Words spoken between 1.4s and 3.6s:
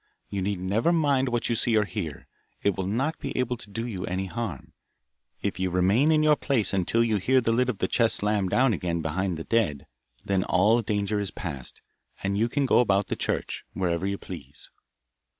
you see or hear, it will not be able